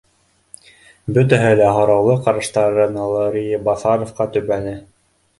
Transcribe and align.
Бөтәһе 1.17 1.51
лә 1.59 1.67
һораулы 1.75 2.15
ҡараштарын 2.27 2.97
Лрыибаҫаровҡа 3.11 4.27
төбәне 4.39 4.73